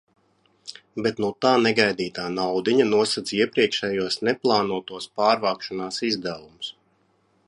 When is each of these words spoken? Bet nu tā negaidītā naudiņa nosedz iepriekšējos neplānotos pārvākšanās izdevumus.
Bet 1.07 1.19
nu 1.25 1.27
tā 1.45 1.51
negaidītā 1.65 2.23
naudiņa 2.37 2.87
nosedz 2.93 3.35
iepriekšējos 3.41 4.19
neplānotos 4.29 5.11
pārvākšanās 5.21 6.05
izdevumus. 6.09 6.73